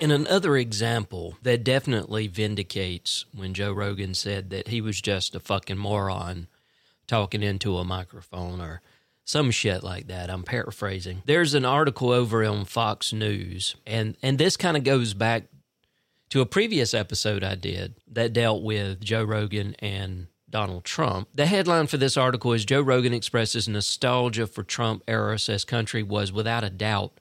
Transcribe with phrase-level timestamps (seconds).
[0.00, 5.40] In another example that definitely vindicates when Joe Rogan said that he was just a
[5.40, 6.46] fucking moron
[7.06, 8.80] talking into a microphone or
[9.26, 10.30] some shit like that.
[10.30, 11.22] I'm paraphrasing.
[11.26, 15.44] There's an article over on Fox News, and and this kind of goes back
[16.30, 21.28] to a previous episode I did that dealt with Joe Rogan and Donald Trump.
[21.34, 26.02] The headline for this article is Joe Rogan expresses nostalgia for Trump era, says country
[26.02, 27.20] was without a doubt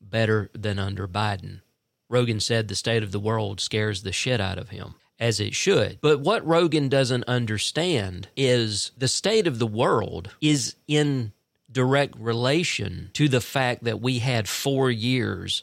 [0.00, 1.60] better than under Biden.
[2.10, 5.54] Rogan said the state of the world scares the shit out of him, as it
[5.54, 5.98] should.
[6.02, 11.32] But what Rogan doesn't understand is the state of the world is in
[11.70, 15.62] direct relation to the fact that we had four years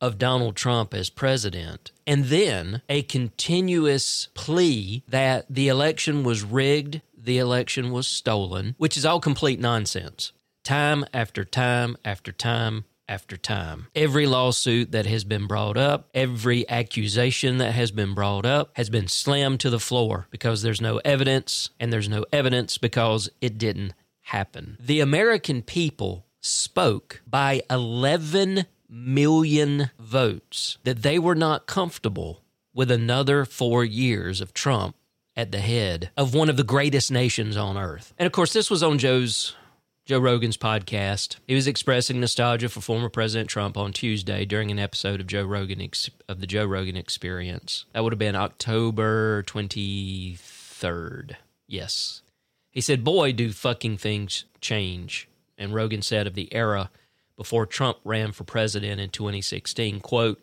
[0.00, 7.00] of Donald Trump as president, and then a continuous plea that the election was rigged,
[7.16, 10.32] the election was stolen, which is all complete nonsense.
[10.64, 13.88] Time after time after time after time.
[13.94, 18.88] Every lawsuit that has been brought up, every accusation that has been brought up has
[18.88, 23.58] been slammed to the floor because there's no evidence, and there's no evidence because it
[23.58, 24.78] didn't happen.
[24.80, 33.44] The American people spoke by 11 million votes that they were not comfortable with another
[33.44, 34.96] four years of Trump
[35.36, 38.14] at the head of one of the greatest nations on earth.
[38.18, 39.54] And of course, this was on Joe's
[40.04, 41.36] Joe Rogan's podcast.
[41.46, 45.44] He was expressing nostalgia for former President Trump on Tuesday during an episode of Joe
[45.44, 47.84] Rogan ex- of the Joe Rogan Experience.
[47.92, 51.36] That would have been October 23rd.
[51.68, 52.22] Yes.
[52.72, 56.90] He said, "Boy, do fucking things change." And Rogan said of the era
[57.36, 60.42] before Trump ran for president in 2016, quote,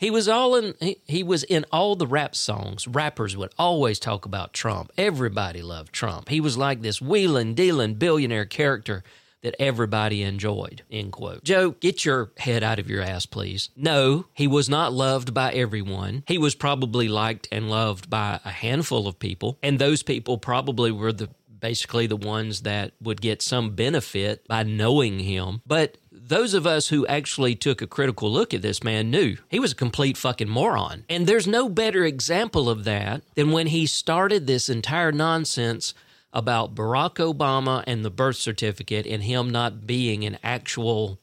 [0.00, 2.88] he was all in he, he was in all the rap songs.
[2.88, 4.90] Rappers would always talk about Trump.
[4.96, 6.30] Everybody loved Trump.
[6.30, 9.04] He was like this wheeling, dealing billionaire character
[9.42, 10.82] that everybody enjoyed.
[10.90, 11.44] End quote.
[11.44, 13.70] Joe, get your head out of your ass, please.
[13.76, 16.24] No, he was not loved by everyone.
[16.26, 20.90] He was probably liked and loved by a handful of people, and those people probably
[20.90, 21.28] were the
[21.60, 25.60] basically the ones that would get some benefit by knowing him.
[25.66, 25.98] But
[26.30, 29.72] those of us who actually took a critical look at this man knew he was
[29.72, 31.04] a complete fucking moron.
[31.08, 35.92] And there's no better example of that than when he started this entire nonsense
[36.32, 41.18] about Barack Obama and the birth certificate and him not being an actual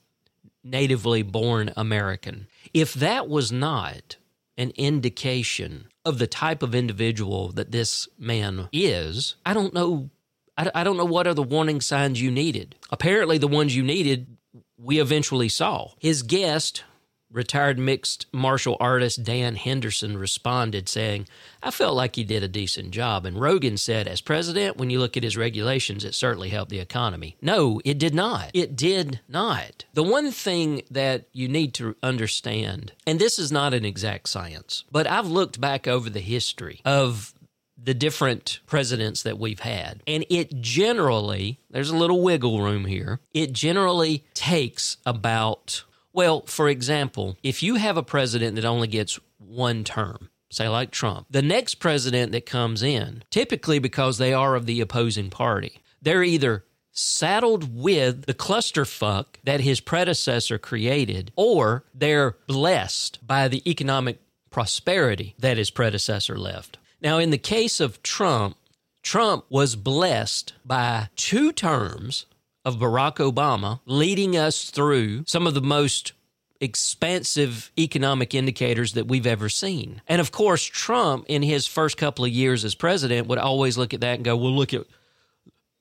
[0.64, 2.48] natively born American.
[2.74, 4.18] If that was not
[4.58, 10.10] an indication of the type of individual that this man is, I don't know.
[10.58, 12.76] I don't know what are the warning signs you needed.
[12.90, 14.37] Apparently, the ones you needed
[14.78, 15.92] we eventually saw.
[16.00, 16.84] His guest,
[17.32, 21.28] retired mixed martial artist Dan Henderson, responded saying,
[21.62, 23.26] I felt like he did a decent job.
[23.26, 26.80] And Rogan said, as president, when you look at his regulations, it certainly helped the
[26.80, 27.36] economy.
[27.42, 28.52] No, it did not.
[28.54, 29.86] It did not.
[29.94, 34.86] The one thing that you need to understand, and this is not an exact science,
[34.92, 37.34] but I've looked back over the history of
[37.82, 40.02] the different presidents that we've had.
[40.08, 45.84] And it generally, there's a little wiggle room here, it generally takes about,
[46.14, 50.92] well, for example, if you have a president that only gets one term, say like
[50.92, 55.80] Trump, the next president that comes in, typically because they are of the opposing party,
[56.02, 63.62] they're either saddled with the clusterfuck that his predecessor created, or they're blessed by the
[63.70, 66.80] economic prosperity that his predecessor left.
[67.02, 68.58] Now, in the case of Trump,
[69.04, 72.26] Trump was blessed by two terms
[72.66, 76.14] of Barack Obama, leading us through some of the most
[76.60, 80.02] expansive economic indicators that we've ever seen.
[80.08, 83.94] And of course, Trump in his first couple of years as president would always look
[83.94, 84.86] at that and go, "Well, look at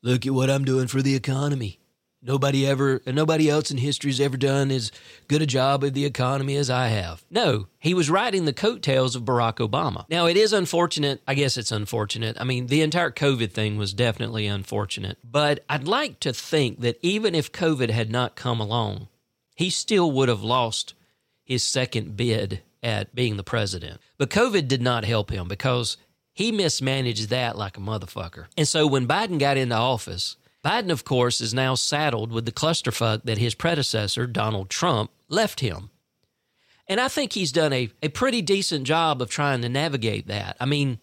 [0.03, 1.79] look at what I'm doing for the economy.
[2.27, 4.91] Nobody ever, nobody else in history has ever done as
[5.29, 7.25] good a job of the economy as I have.
[7.31, 10.05] No, he was riding the coattails of Barack Obama.
[10.11, 11.23] Now, it is unfortunate.
[11.29, 12.37] I guess it's unfortunate.
[12.41, 15.19] I mean, the entire COVID thing was definitely unfortunate.
[15.23, 19.07] But I'd like to think that even if COVID had not come along,
[19.55, 20.95] he still would have lost
[21.45, 24.01] his second bid at being the president.
[24.19, 25.97] But COVID did not help him because
[26.33, 28.47] he mismanaged that like a motherfucker.
[28.59, 32.51] And so when Biden got into office, Biden, of course, is now saddled with the
[32.51, 35.91] clusterfuck that his predecessor, Donald Trump, left him.
[36.89, 40.57] And I think he's done a, a pretty decent job of trying to navigate that.
[40.59, 40.99] I mean,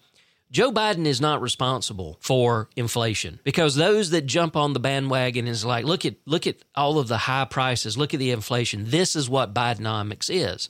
[0.51, 5.63] Joe Biden is not responsible for inflation because those that jump on the bandwagon is
[5.63, 8.83] like, look at look at all of the high prices, look at the inflation.
[8.89, 10.67] This is what Bidenomics is.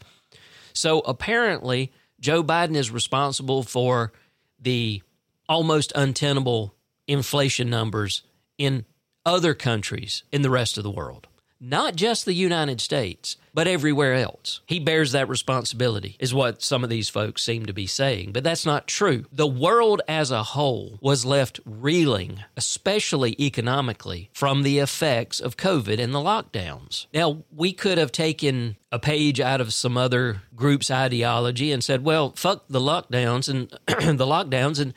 [0.72, 4.14] So apparently, Joe Biden is responsible for
[4.60, 5.02] the
[5.50, 6.76] almost untenable
[7.08, 8.22] inflation numbers
[8.64, 8.86] in
[9.26, 11.28] other countries in the rest of the world.
[11.66, 14.60] not just the United States, but everywhere else.
[14.66, 18.34] He bears that responsibility, is what some of these folks seem to be saying.
[18.34, 19.26] But that's not true.
[19.32, 26.00] The world as a whole was left reeling, especially economically, from the effects of COVID
[26.00, 27.06] and the lockdowns.
[27.14, 32.04] Now, we could have taken a page out of some other group's ideology and said,
[32.04, 33.70] well, fuck the lockdowns and
[34.18, 34.94] the lockdowns and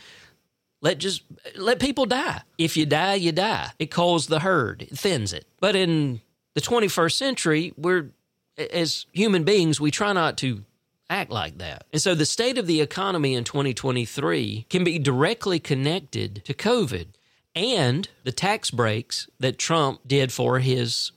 [0.81, 1.23] let just
[1.57, 2.43] let people die.
[2.59, 3.71] If you die, you die.
[3.79, 5.47] It calls the herd, it thins it.
[5.61, 6.21] But in
[6.55, 8.11] the 21st century, we're
[8.59, 10.65] as human beings, we try not to
[11.09, 11.85] act like that.
[11.93, 17.07] And so the state of the economy in 2023 can be directly connected to COVID
[17.55, 21.13] and the tax breaks that Trump did for his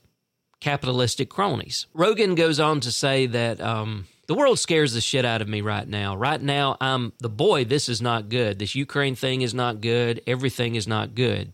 [0.62, 1.86] capitalistic cronies.
[1.94, 5.60] Rogan goes on to say that um, the world scares the shit out of me
[5.60, 6.16] right now.
[6.16, 8.60] Right now, I'm the boy, this is not good.
[8.60, 10.22] This Ukraine thing is not good.
[10.28, 11.52] Everything is not good.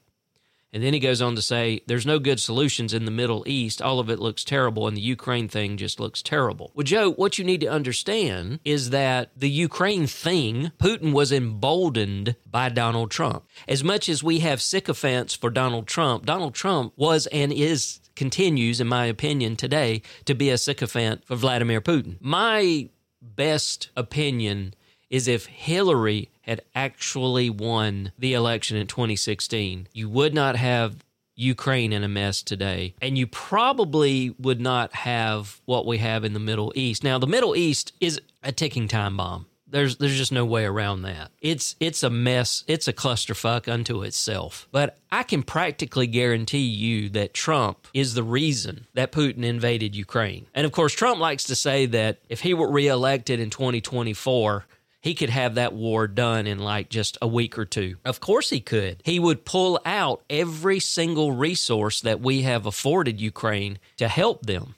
[0.73, 3.81] And then he goes on to say, there's no good solutions in the Middle East.
[3.81, 6.73] All of it looks terrible, and the Ukraine thing just looks terrible.
[6.75, 12.35] Well, Joe, what you need to understand is that the Ukraine thing, Putin was emboldened
[12.45, 13.45] by Donald Trump.
[13.69, 18.79] As much as we have sycophants for Donald Trump, Donald Trump was and is continues,
[18.79, 22.17] in my opinion, today to be a sycophant for Vladimir Putin.
[22.19, 22.89] My
[23.21, 24.73] best opinion
[25.09, 31.03] is if Hillary had actually won the election in 2016, you would not have
[31.35, 32.95] Ukraine in a mess today.
[33.01, 37.03] And you probably would not have what we have in the Middle East.
[37.03, 39.45] Now, the Middle East is a ticking time bomb.
[39.75, 41.31] There's there's just no way around that.
[41.41, 42.63] It's it's a mess.
[42.65, 44.69] It's a clusterfuck unto itself.
[44.71, 50.47] But I can practically guarantee you that Trump is the reason that Putin invaded Ukraine.
[50.53, 54.65] And of course, Trump likes to say that if he were reelected in 2024,
[55.01, 57.97] he could have that war done in like just a week or two.
[58.05, 59.01] Of course, he could.
[59.03, 64.75] He would pull out every single resource that we have afforded Ukraine to help them.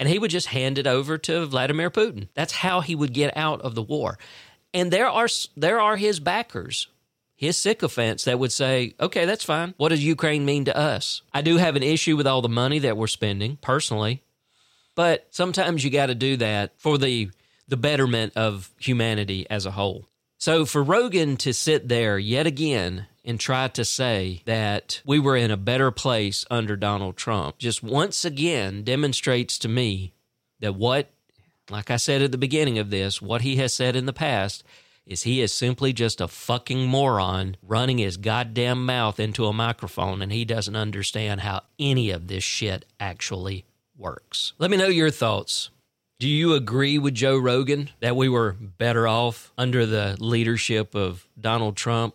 [0.00, 2.26] And he would just hand it over to Vladimir Putin.
[2.34, 4.18] That's how he would get out of the war.
[4.74, 6.88] And there are there are his backers
[7.40, 9.72] his sycophants that would say, okay, that's fine.
[9.78, 11.22] What does Ukraine mean to us?
[11.32, 14.22] I do have an issue with all the money that we're spending personally,
[14.94, 17.30] but sometimes you got to do that for the
[17.66, 20.06] the betterment of humanity as a whole.
[20.36, 25.36] So for Rogan to sit there yet again and try to say that we were
[25.36, 30.12] in a better place under Donald Trump just once again demonstrates to me
[30.60, 31.10] that what,
[31.70, 34.64] like I said at the beginning of this, what he has said in the past
[35.06, 40.22] is he is simply just a fucking moron running his goddamn mouth into a microphone
[40.22, 43.64] and he doesn't understand how any of this shit actually
[43.96, 44.52] works.
[44.58, 45.70] Let me know your thoughts.
[46.20, 51.26] Do you agree with Joe Rogan that we were better off under the leadership of
[51.40, 52.14] Donald Trump?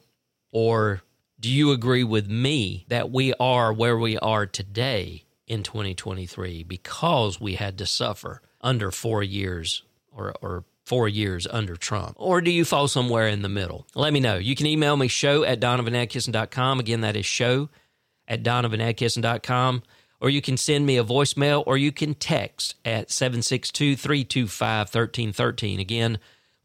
[0.56, 1.02] Or
[1.38, 7.42] do you agree with me that we are where we are today in 2023 because
[7.42, 12.16] we had to suffer under four years or, or four years under Trump?
[12.16, 13.86] Or do you fall somewhere in the middle?
[13.96, 14.38] Let me know.
[14.38, 16.80] You can email me show at donovanadkisson.com.
[16.80, 17.68] Again, that is show
[18.26, 19.84] at donovanadkisson.com
[20.22, 25.80] or you can send me a voicemail, or you can text at 762 325 1313.
[25.80, 26.18] Again,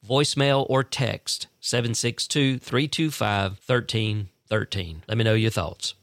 [0.07, 5.03] voicemail or text 762 325 1313.
[5.09, 5.95] Let me know your thoughts.